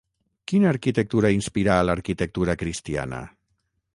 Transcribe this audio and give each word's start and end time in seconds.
Quina 0.51 0.67
arquitectura 0.69 1.31
inspirà 1.35 1.77
l'arquitectura 1.89 2.57
cristiana? 2.65 3.23